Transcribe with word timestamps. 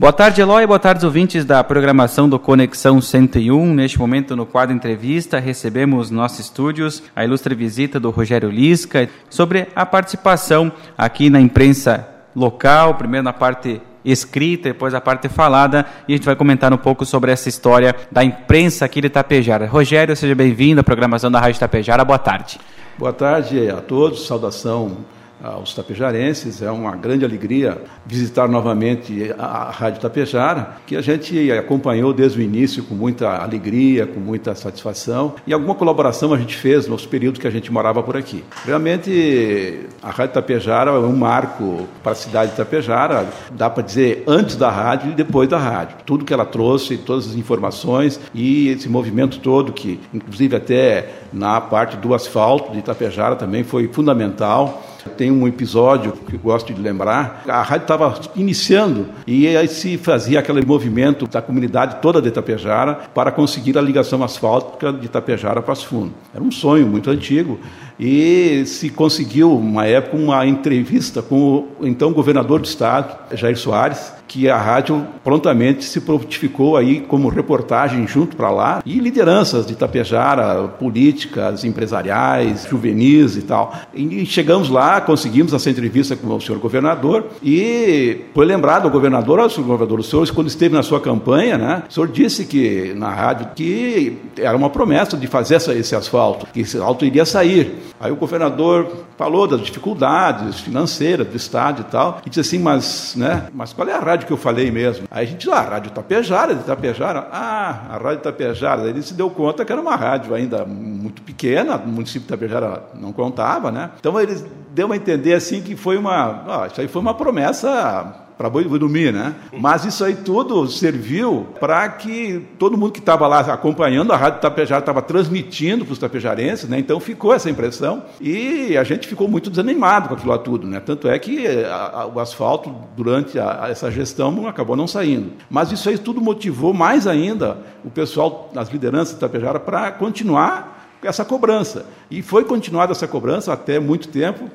Boa 0.00 0.12
tarde, 0.12 0.40
Eloy. 0.40 0.64
Boa 0.64 0.78
tarde, 0.78 1.04
ouvintes 1.04 1.44
da 1.44 1.64
programação 1.64 2.28
do 2.28 2.38
Conexão 2.38 3.00
101. 3.00 3.74
Neste 3.74 3.98
momento, 3.98 4.36
no 4.36 4.46
quadro 4.46 4.72
entrevista, 4.72 5.40
recebemos 5.40 6.08
nossos 6.08 6.38
estúdios 6.38 7.02
a 7.16 7.24
ilustre 7.24 7.52
visita 7.52 7.98
do 7.98 8.10
Rogério 8.10 8.48
Lisca 8.48 9.08
sobre 9.28 9.66
a 9.74 9.84
participação 9.84 10.70
aqui 10.96 11.28
na 11.28 11.40
imprensa 11.40 12.08
local, 12.32 12.94
primeiro 12.94 13.24
na 13.24 13.32
parte 13.32 13.82
escrita, 14.04 14.68
depois 14.68 14.94
a 14.94 15.00
parte 15.00 15.28
falada, 15.28 15.84
e 16.06 16.12
a 16.12 16.16
gente 16.16 16.26
vai 16.26 16.36
comentar 16.36 16.72
um 16.72 16.78
pouco 16.78 17.04
sobre 17.04 17.32
essa 17.32 17.48
história 17.48 17.92
da 18.08 18.22
imprensa 18.22 18.84
aqui 18.84 19.00
de 19.00 19.08
Itapejara. 19.08 19.66
Rogério, 19.66 20.14
seja 20.14 20.34
bem-vindo 20.36 20.80
à 20.80 20.84
programação 20.84 21.28
da 21.28 21.40
Rádio 21.40 21.56
Itapejara. 21.56 22.04
Boa 22.04 22.20
tarde. 22.20 22.60
Boa 22.96 23.12
tarde 23.12 23.68
a 23.68 23.80
todos. 23.80 24.28
Saudação 24.28 24.98
aos 25.42 25.74
tapejarenses. 25.74 26.62
É 26.62 26.70
uma 26.70 26.96
grande 26.96 27.24
alegria 27.24 27.80
visitar 28.04 28.48
novamente 28.48 29.34
a 29.38 29.70
Rádio 29.70 30.00
Tapejara, 30.00 30.76
que 30.86 30.96
a 30.96 31.00
gente 31.00 31.50
acompanhou 31.52 32.12
desde 32.12 32.38
o 32.38 32.42
início 32.42 32.82
com 32.84 32.94
muita 32.94 33.42
alegria, 33.42 34.06
com 34.06 34.20
muita 34.20 34.54
satisfação. 34.54 35.34
E 35.46 35.52
alguma 35.52 35.74
colaboração 35.74 36.32
a 36.32 36.38
gente 36.38 36.56
fez 36.56 36.86
nos 36.86 37.06
períodos 37.06 37.40
que 37.40 37.46
a 37.46 37.50
gente 37.50 37.72
morava 37.72 38.02
por 38.02 38.16
aqui. 38.16 38.44
Realmente, 38.64 39.86
a 40.02 40.10
Rádio 40.10 40.34
Tapejara 40.34 40.90
é 40.90 40.98
um 40.98 41.16
marco 41.16 41.88
para 42.02 42.12
a 42.12 42.14
cidade 42.14 42.50
de 42.52 42.56
Tapejara, 42.56 43.26
dá 43.52 43.70
para 43.70 43.82
dizer 43.82 44.24
antes 44.26 44.56
da 44.56 44.70
rádio 44.70 45.12
e 45.12 45.14
depois 45.14 45.48
da 45.48 45.58
rádio. 45.58 45.96
Tudo 46.04 46.24
que 46.24 46.32
ela 46.32 46.44
trouxe, 46.44 46.96
todas 46.96 47.28
as 47.28 47.34
informações 47.34 48.20
e 48.34 48.68
esse 48.68 48.88
movimento 48.88 49.38
todo, 49.40 49.72
que 49.72 50.00
inclusive 50.12 50.56
até 50.56 51.10
na 51.32 51.60
parte 51.60 51.96
do 51.96 52.14
asfalto 52.14 52.72
de 52.72 52.78
Itapejara 52.78 53.36
também 53.36 53.62
foi 53.62 53.88
fundamental. 53.88 54.82
Tem 55.16 55.30
um 55.30 55.46
episódio 55.46 56.12
que 56.12 56.34
eu 56.34 56.40
gosto 56.40 56.72
de 56.72 56.80
lembrar. 56.80 57.44
A 57.48 57.62
rádio 57.62 57.84
estava 57.84 58.20
iniciando 58.34 59.06
e 59.26 59.46
aí 59.56 59.68
se 59.68 59.96
fazia 59.96 60.40
aquele 60.40 60.64
movimento 60.64 61.26
da 61.26 61.40
comunidade 61.40 61.96
toda 62.02 62.20
de 62.20 62.28
Itapejara 62.28 62.94
para 63.14 63.30
conseguir 63.30 63.76
a 63.78 63.80
ligação 63.80 64.22
asfáltica 64.22 64.92
de 64.92 65.06
Itapejara 65.06 65.62
para 65.62 65.72
as 65.72 65.82
Fundo. 65.82 66.12
Era 66.34 66.42
um 66.42 66.50
sonho 66.50 66.86
muito 66.86 67.10
antigo 67.10 67.58
e 67.98 68.64
se 68.66 68.90
conseguiu, 68.90 69.52
uma 69.56 69.86
época, 69.86 70.16
uma 70.16 70.46
entrevista 70.46 71.20
com 71.20 71.66
o 71.80 71.86
então 71.86 72.12
governador 72.12 72.60
do 72.60 72.64
estado, 72.64 73.36
Jair 73.36 73.56
Soares, 73.56 74.12
que 74.28 74.48
a 74.48 74.58
rádio 74.58 75.06
prontamente 75.24 75.84
se 75.84 76.02
prontificou 76.02 76.76
aí 76.76 77.00
como 77.00 77.28
reportagem 77.28 78.06
junto 78.06 78.36
para 78.36 78.50
lá 78.50 78.82
e 78.84 79.00
lideranças 79.00 79.66
de 79.66 79.72
Itapejara, 79.72 80.68
políticas, 80.68 81.64
empresariais, 81.64 82.66
juvenis 82.68 83.36
e 83.36 83.42
tal. 83.42 83.74
E 83.94 84.26
chegamos 84.26 84.68
lá, 84.68 85.00
conseguimos 85.00 85.54
essa 85.54 85.70
entrevista 85.70 86.14
com 86.14 86.36
o 86.36 86.40
senhor 86.40 86.58
governador 86.58 87.26
e 87.42 88.26
foi 88.34 88.44
lembrado 88.44 88.84
ao 88.84 88.90
governador, 88.90 89.40
ao 89.40 89.48
senhor 89.48 89.66
governador, 89.66 90.00
o 90.00 90.02
senhor, 90.02 90.30
quando 90.32 90.48
esteve 90.48 90.74
na 90.74 90.82
sua 90.82 91.00
campanha, 91.00 91.56
né, 91.56 91.82
o 91.88 91.92
senhor 91.92 92.08
disse 92.08 92.44
que 92.44 92.92
na 92.94 93.10
rádio 93.10 93.48
que 93.56 94.18
era 94.36 94.56
uma 94.56 94.68
promessa 94.68 95.16
de 95.16 95.26
fazer 95.26 95.54
essa, 95.54 95.74
esse 95.74 95.96
asfalto, 95.96 96.46
que 96.52 96.60
esse 96.60 96.76
asfalto 96.76 97.04
iria 97.04 97.24
sair. 97.24 97.87
Aí 98.00 98.10
o 98.12 98.16
governador 98.16 99.04
falou 99.16 99.46
das 99.46 99.60
dificuldades 99.60 100.60
financeiras 100.60 101.26
do 101.26 101.36
estado 101.36 101.82
e 101.82 101.84
tal, 101.84 102.20
e 102.24 102.30
disse 102.30 102.40
assim, 102.40 102.58
mas, 102.58 103.14
né, 103.16 103.48
mas 103.52 103.72
qual 103.72 103.88
é 103.88 103.92
a 103.92 104.00
rádio 104.00 104.26
que 104.26 104.32
eu 104.32 104.36
falei 104.36 104.70
mesmo? 104.70 105.06
Aí 105.10 105.26
a 105.26 105.28
gente 105.28 105.38
disse, 105.38 105.50
ah, 105.50 105.58
a 105.58 105.62
Rádio 105.62 105.90
Tapejara, 105.90 106.54
de 106.54 106.64
Tapejara. 106.64 107.28
Ah, 107.32 107.86
a 107.90 107.98
Rádio 107.98 108.22
Tapejara. 108.22 108.82
Aí 108.82 108.90
ele 108.90 109.02
se 109.02 109.14
deu 109.14 109.30
conta 109.30 109.64
que 109.64 109.72
era 109.72 109.80
uma 109.80 109.96
rádio 109.96 110.34
ainda 110.34 110.64
muito 110.64 111.22
pequena, 111.22 111.76
o 111.76 111.88
município 111.88 112.22
de 112.22 112.28
Tapejara 112.28 112.82
não 112.94 113.12
contava, 113.12 113.70
né? 113.70 113.90
Então 113.98 114.18
ele 114.20 114.42
deu 114.72 114.92
a 114.92 114.96
entender 114.96 115.34
assim 115.34 115.62
que 115.62 115.76
foi 115.76 115.96
uma, 115.96 116.44
ó, 116.46 116.66
isso 116.66 116.80
aí 116.80 116.88
foi 116.88 117.00
uma 117.00 117.14
promessa 117.14 118.27
para 118.38 118.48
boi 118.48 118.64
dormir, 118.64 119.12
né? 119.12 119.34
Mas 119.52 119.84
isso 119.84 120.04
aí 120.04 120.14
tudo 120.14 120.68
serviu 120.68 121.48
para 121.58 121.88
que 121.88 122.46
todo 122.56 122.78
mundo 122.78 122.92
que 122.92 123.00
estava 123.00 123.26
lá 123.26 123.40
acompanhando 123.40 124.12
a 124.12 124.16
Rádio 124.16 124.40
Tapejara 124.40 124.78
estava 124.78 125.02
transmitindo 125.02 125.84
para 125.84 125.92
os 125.92 125.98
tapejarenses, 125.98 126.68
né? 126.68 126.78
Então 126.78 127.00
ficou 127.00 127.34
essa 127.34 127.50
impressão 127.50 128.04
e 128.20 128.76
a 128.76 128.84
gente 128.84 129.08
ficou 129.08 129.26
muito 129.26 129.50
desanimado 129.50 130.08
com 130.08 130.14
aquilo 130.14 130.30
lá 130.30 130.38
tudo, 130.38 130.68
né? 130.68 130.78
Tanto 130.78 131.08
é 131.08 131.18
que 131.18 131.48
a, 131.64 132.02
a, 132.02 132.06
o 132.06 132.20
asfalto 132.20 132.72
durante 132.96 133.40
a, 133.40 133.66
essa 133.68 133.90
gestão 133.90 134.46
acabou 134.46 134.76
não 134.76 134.86
saindo. 134.86 135.32
Mas 135.50 135.72
isso 135.72 135.88
aí 135.88 135.98
tudo 135.98 136.20
motivou 136.20 136.72
mais 136.72 137.08
ainda 137.08 137.58
o 137.84 137.90
pessoal, 137.90 138.52
as 138.54 138.68
lideranças 138.68 139.14
de 139.14 139.20
Tapejara 139.20 139.58
para 139.58 139.90
continuar 139.90 140.78
essa 141.02 141.24
cobrança. 141.24 141.86
E 142.10 142.22
foi 142.22 142.44
continuada 142.44 142.92
essa 142.92 143.08
cobrança 143.08 143.52
até 143.52 143.78
muito 143.78 144.08
tempo, 144.08 144.48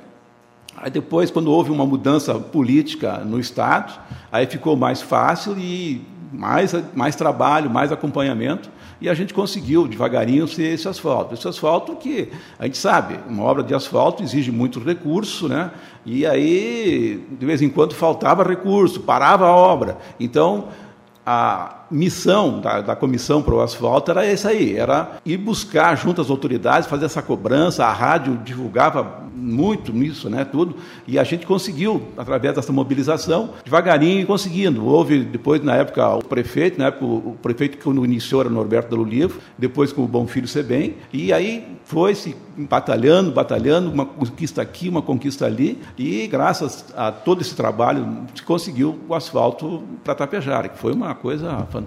Aí 0.78 0.90
depois, 0.90 1.32
quando 1.32 1.52
houve 1.52 1.72
uma 1.72 1.86
mudança 1.86 2.34
política 2.36 3.20
no 3.20 3.40
Estado, 3.40 3.94
aí 4.32 4.46
ficou 4.46 4.76
mais 4.76 5.02
fácil 5.02 5.58
e 5.58 6.02
mais, 6.32 6.74
mais 6.96 7.16
trabalho, 7.16 7.70
mais 7.70 7.92
acompanhamento, 7.92 8.70
e 9.00 9.10
a 9.10 9.14
gente 9.14 9.34
conseguiu, 9.34 9.88
devagarinho, 9.88 10.48
ser 10.48 10.74
esse 10.74 10.88
asfalto. 10.88 11.34
Esse 11.34 11.48
asfalto 11.48 11.96
que, 11.96 12.30
a 12.58 12.66
gente 12.66 12.78
sabe, 12.78 13.20
uma 13.28 13.44
obra 13.44 13.62
de 13.62 13.74
asfalto 13.74 14.24
exige 14.24 14.52
muito 14.52 14.80
recurso, 14.80 15.48
né? 15.48 15.72
e 16.06 16.26
aí, 16.26 17.24
de 17.40 17.46
vez 17.46 17.62
em 17.62 17.70
quando, 17.70 17.94
faltava 17.94 18.44
recurso, 18.44 19.02
parava 19.02 19.46
a 19.46 19.56
obra. 19.56 19.98
Então, 20.20 20.70
a 21.26 21.83
missão 21.94 22.60
da, 22.60 22.82
da 22.82 22.96
comissão 22.96 23.42
para 23.42 23.54
o 23.54 23.62
asfalto 23.62 24.12
era 24.12 24.26
essa 24.26 24.50
aí, 24.50 24.76
era 24.76 25.20
ir 25.26 25.38
buscar 25.38 25.96
junto 25.96 26.20
às 26.20 26.30
autoridades, 26.30 26.90
fazer 26.90 27.06
essa 27.06 27.22
cobrança, 27.22 27.86
a 27.86 27.94
rádio 27.94 28.40
divulgava 28.44 29.24
muito 29.36 29.92
nisso, 29.92 30.30
né, 30.30 30.46
tudo, 30.46 30.76
e 31.08 31.20
a 31.20 31.24
gente 31.24 31.46
conseguiu, 31.46 32.02
através 32.18 32.56
dessa 32.56 32.72
mobilização, 32.72 33.52
devagarinho 33.64 34.26
conseguindo. 34.26 34.86
Houve 34.86 35.20
depois, 35.24 35.62
na 35.64 35.76
época, 35.76 36.16
o 36.16 36.24
prefeito, 36.24 36.80
na 36.80 36.88
época, 36.88 37.06
o 37.06 37.38
prefeito 37.42 37.78
que 37.78 37.90
iniciou 37.90 38.42
era 38.42 38.50
Norberto 38.50 38.92
Dalo 38.92 39.04
Livro, 39.04 39.40
depois 39.58 39.92
com 39.92 40.04
o 40.04 40.08
Bom 40.08 40.26
Filho 40.28 40.48
Sebem, 40.48 40.96
e 41.12 41.34
aí 41.34 41.78
foi 41.84 42.16
se 42.16 42.36
batalhando, 42.58 43.32
batalhando, 43.32 43.92
uma 43.92 44.06
conquista 44.06 44.62
aqui, 44.62 44.88
uma 44.88 45.02
conquista 45.02 45.46
ali, 45.46 45.82
e 45.98 46.28
graças 46.28 46.86
a 46.96 47.12
todo 47.12 47.42
esse 47.42 47.56
trabalho 47.56 48.26
se 48.34 48.44
conseguiu 48.44 49.00
o 49.08 49.14
asfalto 49.14 49.84
para 50.04 50.16
Tapejara, 50.16 50.70
que 50.70 50.78
foi 50.78 50.94
uma 50.94 51.14
coisa 51.16 51.68
fantástica. 51.72 51.83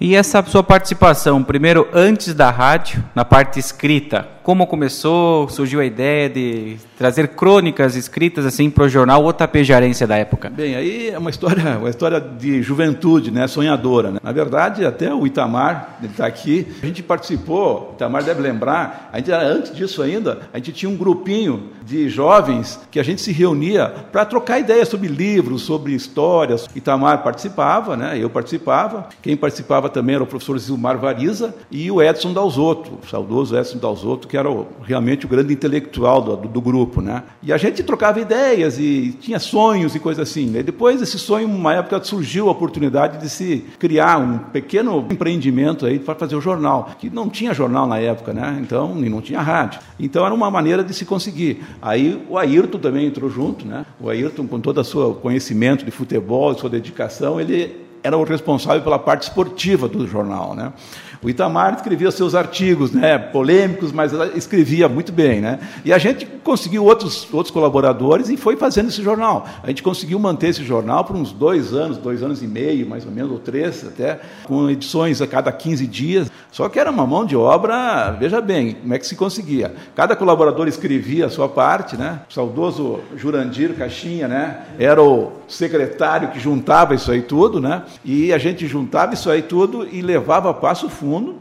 E 0.00 0.14
essa 0.14 0.42
sua 0.44 0.62
participação, 0.62 1.42
primeiro 1.42 1.88
antes 1.92 2.34
da 2.34 2.50
rádio, 2.50 3.02
na 3.14 3.24
parte 3.24 3.58
escrita, 3.58 4.28
como 4.44 4.66
começou? 4.66 5.48
Surgiu 5.48 5.80
a 5.80 5.86
ideia 5.86 6.28
de 6.28 6.76
trazer 6.98 7.28
crônicas 7.28 7.96
escritas 7.96 8.44
assim 8.44 8.68
para 8.68 8.84
o 8.84 8.88
jornal 8.88 9.24
O 9.24 9.32
Tapejarense 9.32 10.06
da 10.06 10.16
época? 10.16 10.50
Bem, 10.50 10.76
aí 10.76 11.08
é 11.08 11.18
uma 11.18 11.30
história, 11.30 11.78
uma 11.78 11.88
história 11.88 12.20
de 12.20 12.62
juventude, 12.62 13.30
né, 13.30 13.48
sonhadora. 13.48 14.10
Né? 14.10 14.20
Na 14.22 14.32
verdade, 14.32 14.84
até 14.84 15.12
o 15.12 15.26
Itamar, 15.26 15.98
está 16.04 16.26
aqui, 16.26 16.66
a 16.82 16.86
gente 16.86 17.02
participou, 17.02 17.92
o 17.92 17.94
Itamar 17.94 18.22
deve 18.22 18.42
lembrar, 18.42 19.08
a 19.10 19.16
gente, 19.16 19.32
antes 19.32 19.74
disso 19.74 20.02
ainda, 20.02 20.40
a 20.52 20.58
gente 20.58 20.72
tinha 20.72 20.90
um 20.90 20.96
grupinho 20.96 21.70
de 21.82 22.10
jovens 22.10 22.78
que 22.90 23.00
a 23.00 23.02
gente 23.02 23.22
se 23.22 23.32
reunia 23.32 23.88
para 24.12 24.26
trocar 24.26 24.58
ideias 24.58 24.88
sobre 24.88 25.08
livros, 25.08 25.62
sobre 25.62 25.94
histórias. 25.94 26.68
Itamar 26.76 27.22
participava, 27.22 27.96
né, 27.96 28.18
eu 28.20 28.28
participava, 28.28 29.08
quem 29.22 29.38
participava 29.38 29.88
também 29.88 30.16
era 30.16 30.24
o 30.24 30.26
professor 30.26 30.58
Zilmar 30.58 30.98
Variza 30.98 31.54
e 31.70 31.90
o 31.90 32.02
Edson 32.02 32.34
Dalzotto, 32.34 32.98
o 33.02 33.08
saudoso 33.08 33.56
Edson 33.56 33.78
Dalzotto, 33.78 34.33
que 34.34 34.38
era 34.38 34.50
o, 34.50 34.66
realmente 34.82 35.26
o 35.26 35.28
grande 35.28 35.52
intelectual 35.52 36.20
do, 36.20 36.36
do, 36.36 36.48
do, 36.48 36.60
grupo, 36.60 37.00
né? 37.00 37.22
E 37.40 37.52
a 37.52 37.56
gente 37.56 37.84
trocava 37.84 38.18
ideias 38.18 38.80
e 38.80 39.16
tinha 39.20 39.38
sonhos 39.38 39.94
e 39.94 40.00
coisas 40.00 40.28
assim. 40.28 40.46
Né? 40.46 40.60
Depois 40.60 40.98
desse 40.98 41.20
sonho, 41.20 41.46
uma 41.46 41.72
época 41.72 42.02
surgiu 42.02 42.48
a 42.48 42.50
oportunidade 42.50 43.18
de 43.18 43.30
se 43.30 43.64
criar 43.78 44.18
um 44.18 44.38
pequeno 44.38 45.06
empreendimento 45.08 45.86
aí 45.86 46.00
para 46.00 46.16
fazer 46.16 46.34
o 46.34 46.40
jornal, 46.40 46.90
que 46.98 47.08
não 47.08 47.28
tinha 47.28 47.54
jornal 47.54 47.86
na 47.86 48.00
época, 48.00 48.32
né? 48.32 48.58
Então, 48.60 48.98
e 49.04 49.08
não 49.08 49.20
tinha 49.20 49.40
rádio. 49.40 49.78
Então 50.00 50.26
era 50.26 50.34
uma 50.34 50.50
maneira 50.50 50.82
de 50.82 50.92
se 50.92 51.04
conseguir. 51.04 51.62
Aí 51.80 52.20
o 52.28 52.36
Ayrton 52.36 52.78
também 52.78 53.06
entrou 53.06 53.30
junto, 53.30 53.64
né? 53.64 53.86
O 54.00 54.10
Ayrton, 54.10 54.48
com 54.48 54.58
todo 54.58 54.80
o 54.80 54.84
seu 54.84 55.14
conhecimento 55.14 55.84
de 55.84 55.92
futebol, 55.92 56.58
sua 56.58 56.68
dedicação, 56.68 57.40
ele 57.40 57.83
era 58.04 58.18
o 58.18 58.22
responsável 58.22 58.82
pela 58.82 58.98
parte 58.98 59.22
esportiva 59.22 59.88
do 59.88 60.06
jornal, 60.06 60.54
né? 60.54 60.74
O 61.22 61.30
Itamar 61.30 61.72
escrevia 61.74 62.10
seus 62.10 62.34
artigos, 62.34 62.92
né, 62.92 63.16
polêmicos, 63.16 63.92
mas 63.92 64.12
escrevia 64.34 64.90
muito 64.90 65.10
bem, 65.10 65.40
né? 65.40 65.58
E 65.82 65.90
a 65.90 65.96
gente 65.96 66.26
conseguiu 66.26 66.84
outros, 66.84 67.26
outros 67.32 67.50
colaboradores 67.50 68.28
e 68.28 68.36
foi 68.36 68.56
fazendo 68.56 68.90
esse 68.90 69.02
jornal. 69.02 69.46
A 69.62 69.68
gente 69.68 69.82
conseguiu 69.82 70.18
manter 70.18 70.48
esse 70.48 70.62
jornal 70.62 71.02
por 71.02 71.16
uns 71.16 71.32
dois 71.32 71.72
anos, 71.72 71.96
dois 71.96 72.22
anos 72.22 72.42
e 72.42 72.46
meio, 72.46 72.86
mais 72.86 73.06
ou 73.06 73.10
menos, 73.10 73.32
ou 73.32 73.38
três 73.38 73.86
até, 73.86 74.20
com 74.44 74.68
edições 74.68 75.22
a 75.22 75.26
cada 75.26 75.50
15 75.50 75.86
dias. 75.86 76.30
Só 76.52 76.68
que 76.68 76.78
era 76.78 76.90
uma 76.90 77.06
mão 77.06 77.24
de 77.24 77.34
obra, 77.34 78.10
veja 78.20 78.42
bem, 78.42 78.74
como 78.74 78.92
é 78.92 78.98
que 78.98 79.06
se 79.06 79.16
conseguia. 79.16 79.74
Cada 79.96 80.14
colaborador 80.14 80.68
escrevia 80.68 81.24
a 81.24 81.30
sua 81.30 81.48
parte, 81.48 81.96
né? 81.96 82.20
O 82.28 82.34
saudoso 82.34 83.00
Jurandir 83.16 83.72
Caixinha, 83.74 84.28
né? 84.28 84.58
Era 84.78 85.02
o 85.02 85.32
secretário 85.48 86.28
que 86.28 86.38
juntava 86.38 86.94
isso 86.94 87.10
aí 87.10 87.22
tudo, 87.22 87.60
né? 87.62 87.82
E 88.04 88.32
a 88.32 88.38
gente 88.38 88.66
juntava 88.66 89.14
isso 89.14 89.30
aí 89.30 89.42
tudo 89.42 89.86
e 89.90 90.00
levava 90.00 90.50
a 90.50 90.54
passo 90.54 90.88
fundo 90.88 91.36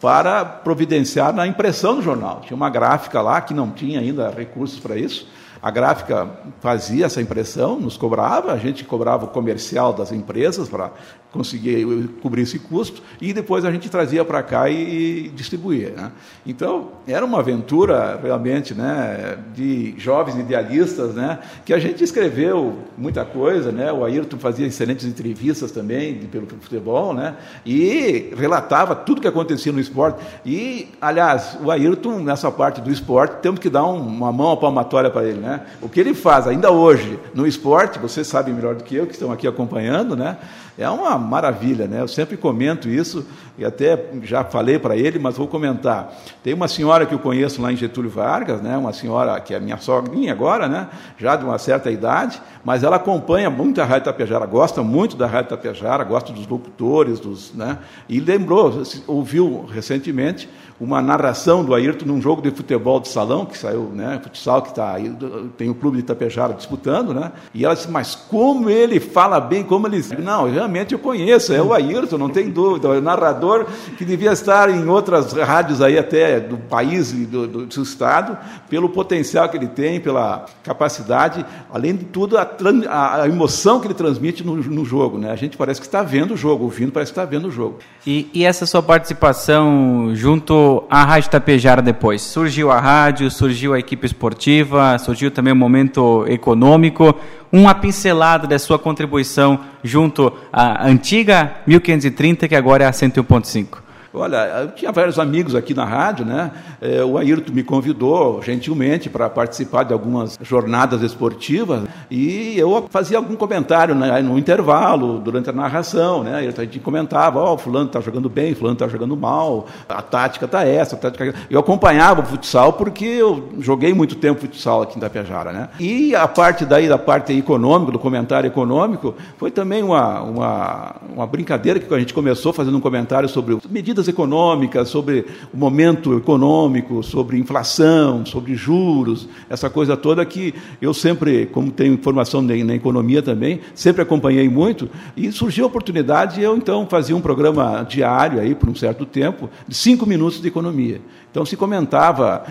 para 0.00 0.44
providenciar 0.44 1.32
na 1.32 1.46
impressão 1.46 1.96
do 1.96 2.02
jornal. 2.02 2.40
Tinha 2.44 2.56
uma 2.56 2.68
gráfica 2.68 3.20
lá 3.20 3.40
que 3.40 3.54
não 3.54 3.70
tinha 3.70 4.00
ainda 4.00 4.30
recursos 4.30 4.80
para 4.80 4.96
isso. 4.96 5.28
A 5.62 5.70
gráfica 5.70 6.28
fazia 6.60 7.06
essa 7.06 7.22
impressão, 7.22 7.78
nos 7.78 7.96
cobrava, 7.96 8.52
a 8.52 8.58
gente 8.58 8.84
cobrava 8.84 9.26
o 9.26 9.28
comercial 9.28 9.92
das 9.92 10.10
empresas 10.10 10.68
para 10.68 10.90
conseguir 11.32 12.08
cobrir 12.20 12.42
esse 12.42 12.58
custo, 12.58 13.02
e 13.20 13.32
depois 13.32 13.64
a 13.64 13.72
gente 13.72 13.88
trazia 13.88 14.22
para 14.24 14.42
cá 14.42 14.68
e, 14.68 15.30
distribuía. 15.34 15.90
Né? 15.90 16.12
Então, 16.46 16.88
era 17.06 17.24
uma 17.24 17.38
aventura 17.38 18.20
realmente 18.22 18.74
né, 18.74 19.38
de 19.54 19.94
jovens 19.98 20.38
idealistas, 20.38 21.14
né, 21.14 21.38
que 21.64 21.72
a 21.72 21.78
gente 21.78 22.04
escreveu 22.04 22.80
muita 22.98 23.24
coisa, 23.24 23.72
né? 23.72 23.90
o 23.90 24.04
Ayrton 24.04 24.36
fazia 24.38 24.66
excelentes 24.66 25.06
entrevistas 25.06 25.72
também 25.72 26.16
pelo 26.26 26.46
futebol, 26.60 27.14
né, 27.14 27.34
e 27.64 28.32
relatava 28.36 28.94
tudo 28.94 29.20
que 29.20 29.28
acontecia 29.28 29.72
no 29.72 29.80
esporte. 29.80 30.22
E, 30.44 30.88
aliás, 31.00 31.56
o 31.62 31.70
Ayrton, 31.70 32.18
nessa 32.18 32.50
parte 32.50 32.80
do 32.80 32.90
esporte, 32.90 33.40
temos 33.40 33.58
que 33.58 33.70
dar 33.70 33.86
um, 33.86 33.96
uma 33.96 34.32
mão 34.32 34.54
palmatória 34.56 35.08
para 35.08 35.24
ele. 35.24 35.38
Né? 35.38 35.51
O 35.80 35.88
que 35.88 36.00
ele 36.00 36.14
faz 36.14 36.46
ainda 36.46 36.70
hoje 36.70 37.18
no 37.34 37.46
esporte, 37.46 37.98
vocês 37.98 38.26
sabem 38.26 38.54
melhor 38.54 38.74
do 38.74 38.84
que 38.84 38.94
eu, 38.94 39.06
que 39.06 39.12
estão 39.12 39.32
aqui 39.32 39.46
acompanhando, 39.46 40.16
né? 40.16 40.38
é 40.78 40.88
uma 40.88 41.18
maravilha, 41.18 41.86
né? 41.86 42.00
Eu 42.00 42.08
sempre 42.08 42.36
comento 42.36 42.88
isso 42.88 43.26
e 43.58 43.64
até 43.64 44.06
já 44.22 44.42
falei 44.42 44.78
para 44.78 44.96
ele, 44.96 45.18
mas 45.18 45.36
vou 45.36 45.46
comentar. 45.46 46.14
Tem 46.42 46.54
uma 46.54 46.66
senhora 46.66 47.04
que 47.04 47.14
eu 47.14 47.18
conheço 47.18 47.60
lá 47.60 47.70
em 47.70 47.76
Getúlio 47.76 48.10
Vargas, 48.10 48.62
né? 48.62 48.76
Uma 48.76 48.92
senhora 48.92 49.38
que 49.40 49.54
é 49.54 49.60
minha 49.60 49.76
sogrinha 49.76 50.32
agora, 50.32 50.68
né? 50.68 50.88
Já 51.18 51.36
de 51.36 51.44
uma 51.44 51.58
certa 51.58 51.90
idade, 51.90 52.40
mas 52.64 52.82
ela 52.82 52.96
acompanha 52.96 53.50
muito 53.50 53.80
a 53.82 53.84
Rádio 53.84 54.06
Tapejara, 54.06 54.46
gosta 54.46 54.82
muito 54.82 55.14
da 55.14 55.26
Rádio 55.26 55.50
Tapejara, 55.50 56.04
gosta 56.04 56.32
dos 56.32 56.46
locutores, 56.46 57.20
dos, 57.20 57.52
né? 57.52 57.78
E 58.08 58.18
lembrou, 58.18 58.82
ouviu 59.06 59.66
recentemente 59.66 60.48
uma 60.80 61.00
narração 61.00 61.64
do 61.64 61.74
Ayrton 61.74 62.06
num 62.06 62.20
jogo 62.20 62.42
de 62.42 62.50
futebol 62.50 62.98
de 62.98 63.08
salão, 63.08 63.46
que 63.46 63.56
saiu, 63.56 63.84
né, 63.94 64.18
futsal, 64.20 64.62
que 64.62 64.70
está 64.70 64.94
aí, 64.94 65.08
tem 65.56 65.70
o 65.70 65.74
clube 65.74 65.96
de 65.96 66.02
Itapejara 66.02 66.54
disputando, 66.54 67.12
né, 67.14 67.32
e 67.54 67.64
ela 67.64 67.74
disse, 67.74 67.90
mas 67.90 68.14
como 68.14 68.70
ele 68.70 69.00
fala 69.00 69.40
bem, 69.40 69.62
como 69.62 69.86
ele... 69.86 70.02
Não, 70.18 70.50
realmente 70.50 70.92
eu 70.92 70.98
conheço, 70.98 71.52
é 71.52 71.62
o 71.62 71.72
Ayrton, 71.72 72.18
não 72.18 72.28
tem 72.28 72.50
dúvida, 72.50 72.88
é 72.88 72.98
o 72.98 73.00
narrador 73.00 73.66
que 73.96 74.04
devia 74.04 74.32
estar 74.32 74.70
em 74.70 74.88
outras 74.88 75.32
rádios 75.32 75.80
aí 75.80 75.98
até 75.98 76.40
do 76.40 76.56
país 76.56 77.12
e 77.12 77.26
do, 77.26 77.46
do, 77.46 77.66
do 77.66 77.82
estado, 77.82 78.36
pelo 78.68 78.88
potencial 78.88 79.48
que 79.48 79.56
ele 79.56 79.68
tem, 79.68 80.00
pela 80.00 80.46
capacidade, 80.62 81.44
além 81.72 81.96
de 81.96 82.04
tudo, 82.04 82.38
a, 82.38 82.48
a, 82.88 83.22
a 83.22 83.28
emoção 83.28 83.80
que 83.80 83.86
ele 83.86 83.94
transmite 83.94 84.44
no, 84.44 84.56
no, 84.56 84.84
jogo, 84.84 85.18
né, 85.18 85.30
a 85.30 85.36
gente 85.36 85.56
parece 85.56 85.80
que 85.80 85.86
está 85.86 86.02
vendo 86.02 86.34
o 86.34 86.36
jogo, 86.36 86.64
ouvindo 86.64 86.92
parece 86.92 87.12
que 87.12 87.18
está 87.18 87.28
vendo 87.28 87.48
o 87.48 87.50
jogo. 87.50 87.78
E, 88.06 88.28
e 88.32 88.44
essa 88.44 88.66
sua 88.66 88.82
participação 88.82 90.10
junto 90.14 90.84
a 90.88 91.04
Rádio 91.04 91.30
Tapejara 91.30 91.82
depois? 91.82 92.22
Surgiu 92.22 92.70
a 92.70 92.80
rádio, 92.80 93.30
surgiu 93.30 93.74
a 93.74 93.78
equipe 93.78 94.06
esportiva, 94.06 94.98
surgiu 94.98 95.30
também 95.32 95.52
o 95.52 95.56
momento 95.56 96.24
econômico. 96.28 97.14
Uma 97.50 97.74
pincelada 97.74 98.46
da 98.46 98.58
sua 98.58 98.78
contribuição 98.78 99.60
junto 99.82 100.32
à 100.52 100.86
antiga 100.86 101.56
1530, 101.66 102.48
que 102.48 102.54
agora 102.54 102.84
é 102.84 102.86
a 102.86 102.92
101.5. 102.92 103.78
Olha, 104.14 104.36
eu 104.62 104.68
tinha 104.72 104.92
vários 104.92 105.18
amigos 105.18 105.54
aqui 105.54 105.72
na 105.72 105.86
rádio, 105.86 106.26
né? 106.26 106.50
É, 106.82 107.02
o 107.02 107.16
Ayrton 107.16 107.52
me 107.52 107.62
convidou 107.62 108.42
gentilmente 108.42 109.08
para 109.08 109.30
participar 109.30 109.84
de 109.84 109.94
algumas 109.94 110.38
jornadas 110.42 111.00
esportivas 111.00 111.84
e 112.10 112.58
eu 112.58 112.86
fazia 112.90 113.16
algum 113.16 113.34
comentário 113.36 113.94
né, 113.94 114.20
no 114.20 114.38
intervalo, 114.38 115.18
durante 115.18 115.48
a 115.48 115.52
narração, 115.52 116.22
né? 116.22 116.38
A 116.38 116.62
gente 116.62 116.78
comentava, 116.78 117.40
ó, 117.40 117.54
oh, 117.54 117.58
fulano 117.58 117.86
está 117.86 118.00
jogando 118.00 118.28
bem, 118.28 118.54
fulano 118.54 118.74
está 118.74 118.86
jogando 118.86 119.16
mal, 119.16 119.66
a 119.88 120.02
tática 120.02 120.44
está 120.44 120.62
essa, 120.66 120.94
a 120.94 120.98
tática... 120.98 121.24
É 121.24 121.32
eu 121.48 121.58
acompanhava 121.58 122.20
o 122.20 122.24
futsal 122.24 122.74
porque 122.74 123.04
eu 123.04 123.48
joguei 123.60 123.94
muito 123.94 124.16
tempo 124.16 124.40
futsal 124.40 124.82
aqui 124.82 124.96
em 124.96 124.98
Itapejara, 124.98 125.52
né? 125.52 125.68
E 125.80 126.14
a 126.14 126.28
parte 126.28 126.66
daí, 126.66 126.86
da 126.86 126.98
parte 126.98 127.32
econômica, 127.32 127.92
do 127.92 127.98
comentário 127.98 128.46
econômico, 128.46 129.14
foi 129.38 129.50
também 129.50 129.82
uma, 129.82 130.20
uma, 130.20 130.96
uma 131.14 131.26
brincadeira 131.26 131.80
que 131.80 131.92
a 131.92 131.98
gente 131.98 132.12
começou 132.12 132.52
fazendo 132.52 132.76
um 132.76 132.80
comentário 132.80 133.28
sobre 133.28 133.58
medidas 133.70 134.01
econômicas, 134.08 134.88
sobre 134.88 135.24
o 135.52 135.56
momento 135.56 136.16
econômico, 136.16 137.02
sobre 137.02 137.38
inflação, 137.38 138.24
sobre 138.26 138.54
juros, 138.54 139.28
essa 139.48 139.68
coisa 139.68 139.96
toda 139.96 140.24
que 140.24 140.54
eu 140.80 140.92
sempre, 140.94 141.46
como 141.46 141.70
tenho 141.70 141.94
informação 141.94 142.42
na 142.42 142.74
economia 142.74 143.22
também, 143.22 143.60
sempre 143.74 144.02
acompanhei 144.02 144.48
muito, 144.48 144.88
e 145.16 145.30
surgiu 145.32 145.64
a 145.64 145.68
oportunidade 145.68 146.42
eu 146.42 146.56
então 146.56 146.86
fazia 146.86 147.16
um 147.16 147.20
programa 147.20 147.86
diário 147.88 148.40
aí 148.40 148.54
por 148.54 148.68
um 148.68 148.74
certo 148.74 149.04
tempo, 149.06 149.48
de 149.66 149.74
cinco 149.74 150.06
minutos 150.06 150.40
de 150.40 150.48
economia. 150.48 151.00
Então 151.30 151.44
se 151.44 151.56
comentava 151.56 152.44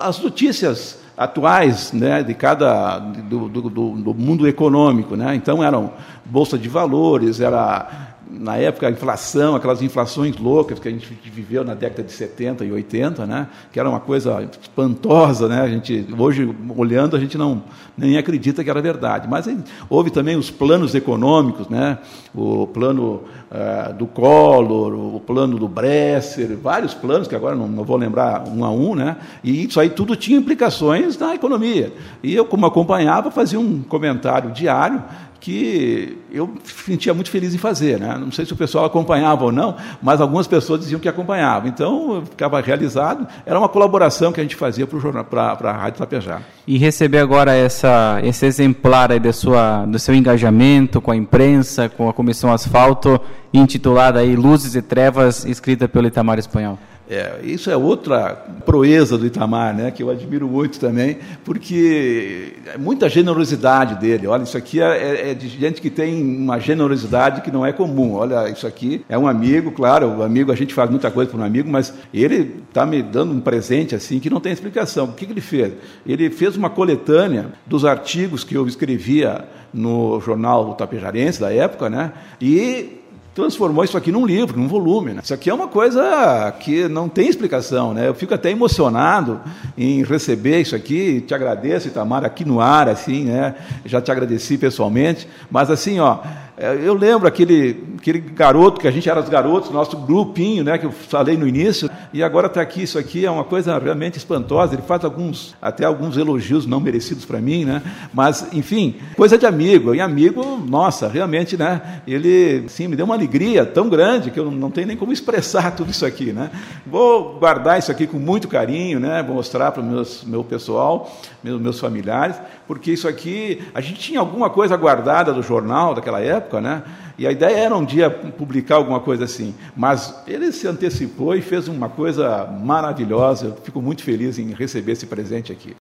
as 0.00 0.18
notícias 0.20 1.00
atuais 1.16 1.92
né, 1.92 2.22
de 2.22 2.34
cada 2.34 2.98
do, 2.98 3.48
do, 3.48 3.70
do, 3.70 4.14
mundo 4.14 4.46
econômico, 4.46 5.16
né? 5.16 5.34
Então 5.34 5.64
eram 5.64 5.92
bolsa 6.24 6.58
de 6.58 6.68
valores, 6.68 7.40
era 7.40 8.15
na 8.28 8.56
época, 8.56 8.88
a 8.88 8.90
inflação, 8.90 9.54
aquelas 9.54 9.80
inflações 9.82 10.36
loucas 10.36 10.78
que 10.78 10.88
a 10.88 10.90
gente 10.90 11.06
viveu 11.24 11.64
na 11.64 11.74
década 11.74 12.02
de 12.02 12.12
70 12.12 12.64
e 12.64 12.72
80, 12.72 13.26
né, 13.26 13.48
que 13.72 13.78
era 13.78 13.88
uma 13.88 14.00
coisa 14.00 14.48
espantosa, 14.60 15.48
né, 15.48 15.60
a 15.60 15.68
gente, 15.68 16.06
hoje, 16.18 16.54
olhando, 16.76 17.16
a 17.16 17.20
gente 17.20 17.38
não, 17.38 17.62
nem 17.96 18.18
acredita 18.18 18.64
que 18.64 18.70
era 18.70 18.82
verdade. 18.82 19.28
Mas 19.28 19.48
houve 19.88 20.10
também 20.10 20.36
os 20.36 20.50
planos 20.50 20.94
econômicos, 20.94 21.68
né, 21.68 21.98
o 22.34 22.66
plano 22.66 23.22
uh, 23.50 23.94
do 23.94 24.06
Collor, 24.06 24.92
o 24.92 25.20
plano 25.20 25.58
do 25.58 25.68
Bresser, 25.68 26.56
vários 26.56 26.94
planos, 26.94 27.28
que 27.28 27.36
agora 27.36 27.54
não, 27.54 27.68
não 27.68 27.84
vou 27.84 27.96
lembrar 27.96 28.48
um 28.48 28.64
a 28.64 28.70
um, 28.70 28.94
né, 28.94 29.16
e 29.42 29.64
isso 29.64 29.78
aí 29.78 29.90
tudo 29.90 30.16
tinha 30.16 30.38
implicações 30.38 31.16
na 31.16 31.34
economia. 31.34 31.92
E 32.22 32.34
eu, 32.34 32.44
como 32.44 32.66
acompanhava, 32.66 33.30
fazia 33.30 33.60
um 33.60 33.82
comentário 33.82 34.50
diário 34.50 35.02
que 35.46 36.18
eu 36.32 36.50
sentia 36.64 37.14
muito 37.14 37.30
feliz 37.30 37.54
em 37.54 37.58
fazer. 37.58 38.00
Né? 38.00 38.18
Não 38.18 38.32
sei 38.32 38.44
se 38.44 38.52
o 38.52 38.56
pessoal 38.56 38.84
acompanhava 38.84 39.44
ou 39.44 39.52
não, 39.52 39.76
mas 40.02 40.20
algumas 40.20 40.48
pessoas 40.48 40.80
diziam 40.80 40.98
que 40.98 41.08
acompanhavam. 41.08 41.68
Então, 41.68 42.16
eu 42.16 42.22
ficava 42.22 42.60
realizado. 42.60 43.28
Era 43.46 43.56
uma 43.56 43.68
colaboração 43.68 44.32
que 44.32 44.40
a 44.40 44.42
gente 44.42 44.56
fazia 44.56 44.88
para 45.30 45.70
a 45.70 45.72
Rádio 45.72 46.00
Tapejá. 46.00 46.40
E 46.66 46.76
receber 46.78 47.18
agora 47.18 47.54
essa, 47.54 48.18
esse 48.24 48.44
exemplar 48.44 49.12
aí 49.12 49.20
da 49.20 49.32
sua, 49.32 49.86
do 49.86 50.00
seu 50.00 50.16
engajamento 50.16 51.00
com 51.00 51.12
a 51.12 51.16
imprensa, 51.16 51.88
com 51.88 52.08
a 52.08 52.12
Comissão 52.12 52.52
Asfalto, 52.52 53.20
intitulada 53.54 54.18
aí 54.18 54.34
Luzes 54.34 54.74
e 54.74 54.82
Trevas, 54.82 55.44
escrita 55.44 55.86
pelo 55.86 56.08
Itamar 56.08 56.40
Espanhol. 56.40 56.76
É, 57.08 57.38
isso 57.44 57.70
é 57.70 57.76
outra 57.76 58.34
proeza 58.64 59.16
do 59.16 59.24
Itamar, 59.24 59.74
né, 59.74 59.90
que 59.92 60.02
eu 60.02 60.10
admiro 60.10 60.48
muito 60.48 60.80
também, 60.80 61.18
porque 61.44 62.54
é 62.66 62.76
muita 62.76 63.08
generosidade 63.08 63.94
dele. 64.00 64.26
Olha, 64.26 64.42
isso 64.42 64.56
aqui 64.56 64.80
é, 64.80 64.86
é, 64.86 65.30
é, 65.30 65.34
de 65.34 65.48
gente 65.48 65.80
que 65.80 65.88
tem 65.88 66.20
uma 66.20 66.58
generosidade 66.58 67.42
que 67.42 67.50
não 67.50 67.64
é 67.64 67.72
comum. 67.72 68.14
Olha, 68.14 68.48
isso 68.48 68.66
aqui 68.66 69.04
é 69.08 69.16
um 69.16 69.28
amigo, 69.28 69.70
claro, 69.70 70.08
o 70.18 70.22
amigo, 70.22 70.50
a 70.50 70.56
gente 70.56 70.74
faz 70.74 70.90
muita 70.90 71.10
coisa 71.10 71.30
para 71.30 71.40
um 71.40 71.44
amigo, 71.44 71.70
mas 71.70 71.94
ele 72.12 72.62
está 72.68 72.84
me 72.84 73.02
dando 73.02 73.32
um 73.32 73.40
presente 73.40 73.94
assim 73.94 74.18
que 74.18 74.28
não 74.28 74.40
tem 74.40 74.52
explicação. 74.52 75.06
O 75.06 75.12
que, 75.12 75.26
que 75.26 75.32
ele 75.32 75.40
fez? 75.40 75.74
Ele 76.04 76.28
fez 76.28 76.56
uma 76.56 76.70
coletânea 76.70 77.52
dos 77.66 77.84
artigos 77.84 78.42
que 78.42 78.56
eu 78.56 78.66
escrevia 78.66 79.44
no 79.72 80.20
jornal 80.20 80.74
Tapejarense 80.74 81.40
da 81.40 81.52
época, 81.52 81.88
né? 81.88 82.12
E 82.40 83.00
transformou 83.36 83.84
isso 83.84 83.98
aqui 83.98 84.10
num 84.10 84.24
livro, 84.24 84.58
num 84.58 84.66
volume. 84.66 85.12
Né? 85.12 85.20
Isso 85.22 85.34
aqui 85.34 85.50
é 85.50 85.54
uma 85.54 85.68
coisa 85.68 86.50
que 86.58 86.88
não 86.88 87.06
tem 87.06 87.28
explicação. 87.28 87.92
Né? 87.92 88.08
Eu 88.08 88.14
fico 88.14 88.32
até 88.32 88.50
emocionado 88.50 89.42
em 89.76 90.02
receber 90.02 90.62
isso 90.62 90.74
aqui. 90.74 91.20
Te 91.20 91.34
agradeço, 91.34 91.86
Itamar, 91.86 92.24
aqui 92.24 92.46
no 92.46 92.60
ar, 92.60 92.88
assim, 92.88 93.26
né? 93.26 93.54
Já 93.84 94.00
te 94.00 94.10
agradeci 94.10 94.56
pessoalmente. 94.56 95.28
Mas 95.50 95.70
assim, 95.70 96.00
ó, 96.00 96.20
eu 96.58 96.94
lembro 96.94 97.28
aquele, 97.28 97.84
aquele 97.98 98.18
garoto, 98.18 98.80
que 98.80 98.88
a 98.88 98.90
gente 98.90 99.08
era 99.08 99.20
os 99.20 99.28
garotos, 99.28 99.70
nosso 99.70 99.96
grupinho, 99.98 100.64
né, 100.64 100.78
que 100.78 100.86
eu 100.86 100.92
falei 100.92 101.36
no 101.36 101.46
início, 101.46 101.90
e 102.12 102.22
agora 102.22 102.46
está 102.46 102.62
aqui, 102.62 102.82
isso 102.82 102.98
aqui 102.98 103.26
é 103.26 103.30
uma 103.30 103.44
coisa 103.44 103.78
realmente 103.78 104.16
espantosa. 104.16 104.74
Ele 104.74 104.82
faz 104.82 105.04
alguns, 105.04 105.54
até 105.60 105.84
alguns 105.84 106.16
elogios 106.16 106.64
não 106.64 106.80
merecidos 106.80 107.26
para 107.26 107.40
mim, 107.40 107.66
né? 107.66 107.82
Mas, 108.12 108.48
enfim, 108.54 108.94
coisa 109.16 109.36
de 109.36 109.44
amigo. 109.44 109.94
E 109.94 110.00
amigo, 110.00 110.56
nossa, 110.66 111.08
realmente, 111.08 111.56
né? 111.58 112.00
Ele, 112.06 112.66
sim, 112.68 112.88
me 112.88 112.96
deu 112.96 113.04
uma 113.04 113.14
alegria 113.14 113.66
tão 113.66 113.88
grande 113.88 114.30
que 114.30 114.40
eu 114.40 114.50
não 114.50 114.70
tenho 114.70 114.86
nem 114.86 114.96
como 114.96 115.12
expressar 115.12 115.72
tudo 115.72 115.90
isso 115.90 116.06
aqui, 116.06 116.32
né? 116.32 116.50
Vou 116.86 117.38
guardar 117.38 117.78
isso 117.78 117.90
aqui 117.90 118.06
com 118.06 118.18
muito 118.18 118.48
carinho, 118.48 118.98
né? 118.98 119.22
Vou 119.22 119.36
mostrar 119.36 119.72
para 119.72 119.82
o 119.82 120.06
meu 120.24 120.42
pessoal, 120.42 121.12
meus, 121.44 121.60
meus 121.60 121.78
familiares, 121.78 122.36
porque 122.66 122.92
isso 122.92 123.06
aqui, 123.06 123.62
a 123.74 123.80
gente 123.80 124.00
tinha 124.00 124.20
alguma 124.20 124.48
coisa 124.48 124.76
guardada 124.76 125.32
do 125.32 125.42
jornal 125.42 125.94
daquela 125.94 126.20
época, 126.20 126.45
época, 126.46 126.60
né? 126.60 126.82
E 127.18 127.26
a 127.26 127.32
ideia 127.32 127.56
era 127.56 127.76
um 127.76 127.84
dia 127.84 128.08
publicar 128.08 128.76
alguma 128.76 129.00
coisa 129.00 129.24
assim. 129.24 129.54
Mas 129.76 130.14
ele 130.26 130.52
se 130.52 130.66
antecipou 130.68 131.34
e 131.34 131.42
fez 131.42 131.66
uma 131.66 131.88
coisa 131.88 132.46
maravilhosa. 132.46 133.46
Eu 133.46 133.56
fico 133.62 133.82
muito 133.82 134.02
feliz 134.02 134.38
em 134.38 134.52
receber 134.52 134.92
esse 134.92 135.06
presente 135.06 135.52
aqui. 135.52 135.74